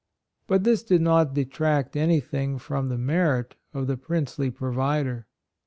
But 0.47 0.63
this 0.63 0.81
did 0.81 0.99
not 1.03 1.35
detract 1.35 1.95
any 1.95 2.19
thing 2.21 2.57
from 2.57 2.89
the 2.89 2.97
merit 2.97 3.53
of 3.71 3.85
the 3.85 3.97
princely 3.97 4.49
provider. 4.49 5.27